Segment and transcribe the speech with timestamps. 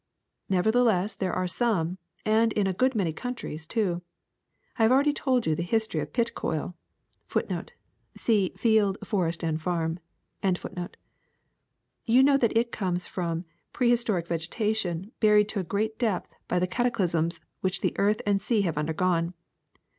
[0.49, 4.01] ''''Nevertheless there are some, and in a good man}^ countries, too.
[4.79, 6.73] I have already told you the history of pit coal.^
[7.35, 7.67] You know
[12.37, 13.45] that it comes from
[13.75, 18.41] prehis toric vegetation buried to a great depth by the cata clysms which earth and
[18.41, 19.35] sea have undergone.